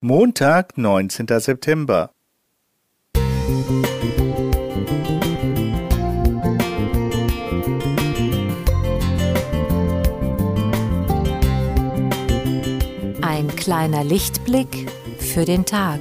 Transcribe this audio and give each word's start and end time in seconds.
Montag, 0.00 0.78
19. 0.78 1.26
September. 1.40 2.12
Ein 13.22 13.48
kleiner 13.56 14.04
Lichtblick 14.04 14.88
für 15.18 15.44
den 15.44 15.66
Tag. 15.66 15.98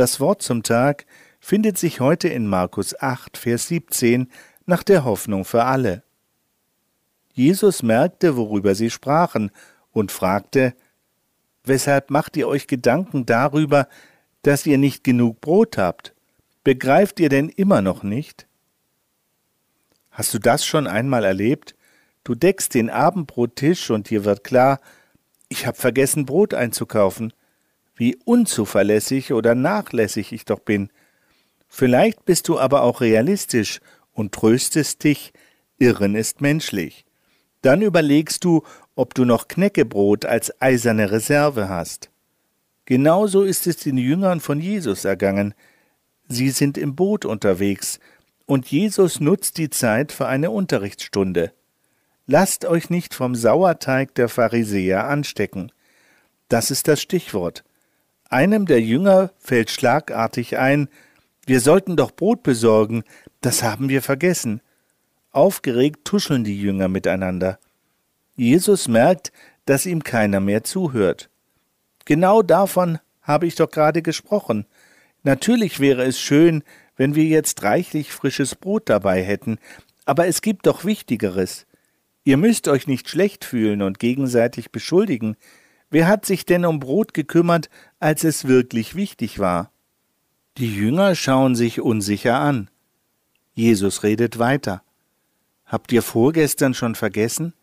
Das 0.00 0.18
Wort 0.18 0.40
zum 0.40 0.62
Tag 0.62 1.04
findet 1.40 1.76
sich 1.76 2.00
heute 2.00 2.28
in 2.28 2.46
Markus 2.46 2.98
8, 2.98 3.36
Vers 3.36 3.68
17 3.68 4.30
nach 4.64 4.82
der 4.82 5.04
Hoffnung 5.04 5.44
für 5.44 5.64
alle. 5.64 6.04
Jesus 7.34 7.82
merkte, 7.82 8.34
worüber 8.34 8.74
sie 8.74 8.88
sprachen, 8.88 9.50
und 9.92 10.10
fragte, 10.10 10.74
Weshalb 11.64 12.08
macht 12.08 12.38
ihr 12.38 12.48
euch 12.48 12.66
Gedanken 12.66 13.26
darüber, 13.26 13.88
dass 14.40 14.64
ihr 14.64 14.78
nicht 14.78 15.04
genug 15.04 15.42
Brot 15.42 15.76
habt? 15.76 16.14
Begreift 16.64 17.20
ihr 17.20 17.28
denn 17.28 17.50
immer 17.50 17.82
noch 17.82 18.02
nicht? 18.02 18.46
Hast 20.10 20.32
du 20.32 20.38
das 20.38 20.64
schon 20.64 20.86
einmal 20.86 21.24
erlebt? 21.24 21.76
Du 22.24 22.34
deckst 22.34 22.72
den 22.72 22.88
Abendbrottisch 22.88 23.90
und 23.90 24.08
dir 24.08 24.24
wird 24.24 24.44
klar, 24.44 24.80
ich 25.50 25.66
hab 25.66 25.76
vergessen, 25.76 26.24
Brot 26.24 26.54
einzukaufen 26.54 27.34
wie 28.00 28.16
unzuverlässig 28.24 29.34
oder 29.34 29.54
nachlässig 29.54 30.32
ich 30.32 30.46
doch 30.46 30.60
bin. 30.60 30.88
Vielleicht 31.68 32.24
bist 32.24 32.48
du 32.48 32.58
aber 32.58 32.82
auch 32.82 33.02
realistisch 33.02 33.80
und 34.14 34.32
tröstest 34.32 35.04
dich, 35.04 35.34
Irren 35.76 36.14
ist 36.14 36.40
menschlich. 36.40 37.04
Dann 37.60 37.82
überlegst 37.82 38.42
du, 38.42 38.62
ob 38.94 39.12
du 39.12 39.26
noch 39.26 39.48
Knäckebrot 39.48 40.24
als 40.24 40.62
eiserne 40.62 41.10
Reserve 41.10 41.68
hast. 41.68 42.08
Genauso 42.86 43.42
ist 43.42 43.66
es 43.66 43.76
den 43.76 43.98
Jüngern 43.98 44.40
von 44.40 44.60
Jesus 44.60 45.04
ergangen. 45.04 45.52
Sie 46.26 46.48
sind 46.48 46.78
im 46.78 46.96
Boot 46.96 47.26
unterwegs, 47.26 48.00
und 48.46 48.70
Jesus 48.70 49.20
nutzt 49.20 49.58
die 49.58 49.68
Zeit 49.68 50.10
für 50.10 50.26
eine 50.26 50.50
Unterrichtsstunde. 50.50 51.52
Lasst 52.26 52.64
euch 52.64 52.88
nicht 52.88 53.12
vom 53.12 53.34
Sauerteig 53.34 54.14
der 54.14 54.30
Pharisäer 54.30 55.06
anstecken. 55.06 55.70
Das 56.48 56.70
ist 56.70 56.88
das 56.88 57.02
Stichwort. 57.02 57.62
Einem 58.30 58.64
der 58.64 58.80
Jünger 58.80 59.32
fällt 59.38 59.70
schlagartig 59.70 60.56
ein, 60.56 60.88
wir 61.46 61.60
sollten 61.60 61.96
doch 61.96 62.12
Brot 62.12 62.44
besorgen, 62.44 63.02
das 63.40 63.64
haben 63.64 63.88
wir 63.88 64.02
vergessen. 64.02 64.60
Aufgeregt 65.32 66.04
tuscheln 66.04 66.44
die 66.44 66.60
Jünger 66.60 66.86
miteinander. 66.86 67.58
Jesus 68.36 68.86
merkt, 68.86 69.32
dass 69.64 69.84
ihm 69.84 70.04
keiner 70.04 70.38
mehr 70.38 70.62
zuhört. 70.62 71.28
Genau 72.04 72.42
davon 72.42 72.98
habe 73.20 73.46
ich 73.46 73.56
doch 73.56 73.70
gerade 73.70 74.00
gesprochen. 74.00 74.64
Natürlich 75.24 75.80
wäre 75.80 76.04
es 76.04 76.20
schön, 76.20 76.62
wenn 76.96 77.16
wir 77.16 77.24
jetzt 77.24 77.62
reichlich 77.64 78.12
frisches 78.12 78.54
Brot 78.54 78.88
dabei 78.88 79.22
hätten, 79.24 79.58
aber 80.04 80.28
es 80.28 80.40
gibt 80.40 80.66
doch 80.66 80.84
Wichtigeres. 80.84 81.66
Ihr 82.22 82.36
müsst 82.36 82.68
euch 82.68 82.86
nicht 82.86 83.08
schlecht 83.08 83.44
fühlen 83.44 83.82
und 83.82 83.98
gegenseitig 83.98 84.70
beschuldigen. 84.70 85.36
Wer 85.90 86.06
hat 86.06 86.24
sich 86.24 86.46
denn 86.46 86.64
um 86.64 86.78
Brot 86.78 87.14
gekümmert, 87.14 87.68
als 87.98 88.22
es 88.24 88.46
wirklich 88.46 88.94
wichtig 88.94 89.38
war? 89.40 89.72
Die 90.56 90.72
Jünger 90.74 91.14
schauen 91.14 91.56
sich 91.56 91.80
unsicher 91.80 92.38
an. 92.38 92.70
Jesus 93.54 94.02
redet 94.04 94.38
weiter. 94.38 94.82
Habt 95.64 95.92
ihr 95.92 96.02
vorgestern 96.02 96.74
schon 96.74 96.94
vergessen? 96.94 97.54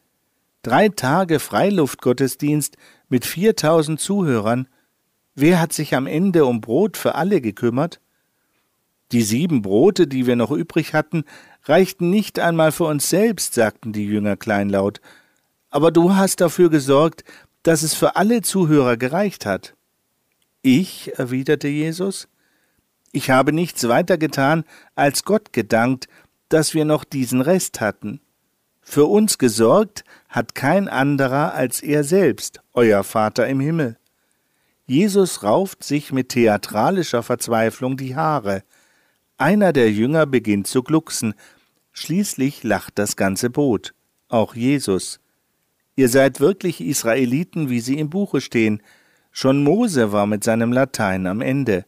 Drei 0.62 0.90
Tage 0.90 1.40
Freiluftgottesdienst 1.40 2.78
mit 3.08 3.26
viertausend 3.26 4.02
Zuhörern. 4.02 4.68
Wer 5.36 5.62
hat 5.62 5.72
sich 5.72 5.96
am 5.96 6.08
Ende 6.08 6.46
um 6.46 6.60
Brot 6.60 6.98
für 6.98 7.16
alle 7.16 7.40
gekümmert? 7.40 8.02
Die 9.14 9.22
sieben 9.22 9.62
Brote, 9.62 10.08
die 10.08 10.26
wir 10.26 10.36
noch 10.36 10.52
übrig 10.52 10.94
hatten, 10.94 11.24
reichten 11.64 12.10
nicht 12.10 12.40
einmal 12.40 12.74
für 12.74 12.84
uns 12.86 13.10
selbst, 13.10 13.54
sagten 13.54 13.94
die 13.94 14.06
Jünger 14.06 14.36
kleinlaut. 14.36 15.00
Aber 15.70 15.92
du 15.92 16.16
hast 16.16 16.42
dafür 16.42 16.70
gesorgt, 16.70 17.24
dass 17.64 17.84
es 17.84 17.94
für 17.94 18.16
alle 18.16 18.42
Zuhörer 18.42 18.98
gereicht 18.98 19.46
hat. 19.46 19.76
Ich, 20.62 21.18
erwiderte 21.18 21.68
Jesus, 21.68 22.28
ich 23.12 23.30
habe 23.30 23.54
nichts 23.54 23.88
weiter 23.88 24.18
getan, 24.18 24.64
als 24.96 25.24
Gott 25.24 25.54
gedankt, 25.54 26.08
dass 26.50 26.74
wir 26.74 26.86
noch 26.86 27.04
diesen 27.04 27.42
Rest 27.42 27.82
hatten. 27.82 28.22
Für 28.82 29.06
uns 29.06 29.38
gesorgt 29.38 30.04
hat 30.30 30.56
kein 30.56 30.88
anderer 30.88 31.54
als 31.54 31.82
er 31.82 32.04
selbst, 32.04 32.62
euer 32.74 33.04
Vater 33.04 33.48
im 33.48 33.60
Himmel. 33.60 33.98
Jesus 34.86 35.44
rauft 35.44 35.84
sich 35.84 36.14
mit 36.14 36.30
theatralischer 36.30 37.22
Verzweiflung 37.22 37.98
die 37.98 38.16
Haare. 38.16 38.64
Einer 39.38 39.74
der 39.74 39.92
Jünger 39.92 40.26
beginnt 40.26 40.68
zu 40.68 40.84
glucksen. 40.84 41.34
Schließlich 41.92 42.64
lacht 42.64 42.98
das 42.98 43.18
ganze 43.18 43.50
Boot. 43.50 43.94
Auch 44.30 44.56
Jesus. 44.56 45.20
Ihr 45.98 46.10
seid 46.10 46.40
wirklich 46.40 46.80
Israeliten, 46.80 47.72
wie 47.72 47.80
sie 47.80 47.98
im 47.98 48.12
Buche 48.12 48.40
stehen. 48.40 48.84
Schon 49.32 49.64
Mose 49.64 50.12
war 50.12 50.28
mit 50.28 50.44
seinem 50.44 50.72
Latein 50.72 51.26
am 51.26 51.42
Ende. 51.42 51.86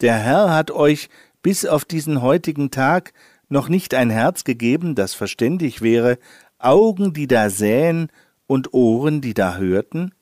Der 0.00 0.16
Herr 0.16 0.52
hat 0.52 0.72
euch 0.72 1.08
bis 1.40 1.64
auf 1.64 1.84
diesen 1.84 2.22
heutigen 2.22 2.72
Tag 2.72 3.12
noch 3.48 3.68
nicht 3.68 3.94
ein 3.94 4.10
Herz 4.10 4.42
gegeben, 4.42 4.96
das 4.96 5.14
verständig 5.14 5.80
wäre, 5.80 6.18
Augen, 6.58 7.12
die 7.12 7.28
da 7.28 7.50
sähen 7.50 8.08
und 8.48 8.74
Ohren, 8.74 9.20
die 9.20 9.32
da 9.32 9.56
hörten? 9.56 10.12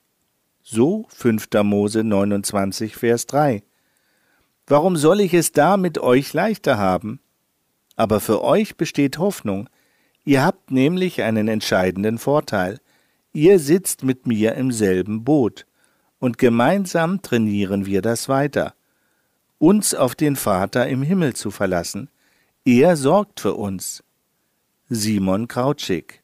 So 0.62 1.06
5. 1.08 1.48
Mose 1.62 2.04
29, 2.04 2.94
Vers 2.94 3.24
3. 3.24 3.62
Warum 4.66 4.98
soll 4.98 5.22
ich 5.22 5.32
es 5.32 5.52
da 5.52 5.78
mit 5.78 5.96
euch 5.96 6.34
leichter 6.34 6.76
haben? 6.76 7.20
Aber 7.96 8.20
für 8.20 8.44
euch 8.44 8.76
besteht 8.76 9.16
Hoffnung. 9.16 9.70
Ihr 10.26 10.44
habt 10.44 10.70
nämlich 10.70 11.22
einen 11.22 11.48
entscheidenden 11.48 12.18
Vorteil. 12.18 12.80
Ihr 13.32 13.58
sitzt 13.58 14.04
mit 14.04 14.26
mir 14.26 14.54
im 14.54 14.72
selben 14.72 15.24
Boot, 15.24 15.66
und 16.18 16.38
gemeinsam 16.38 17.22
trainieren 17.22 17.86
wir 17.86 18.02
das 18.02 18.28
weiter, 18.28 18.74
uns 19.58 19.94
auf 19.94 20.14
den 20.14 20.36
Vater 20.36 20.88
im 20.88 21.02
Himmel 21.02 21.34
zu 21.34 21.50
verlassen. 21.50 22.10
Er 22.64 22.96
sorgt 22.96 23.40
für 23.40 23.54
uns. 23.54 24.02
Simon 24.88 25.48
Krautschik 25.48 26.22